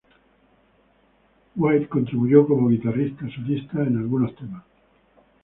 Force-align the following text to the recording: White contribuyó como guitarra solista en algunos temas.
White 1.55 1.87
contribuyó 1.87 2.47
como 2.47 2.69
guitarra 2.69 3.03
solista 3.35 3.83
en 3.83 3.97
algunos 3.99 4.35
temas. 4.35 4.63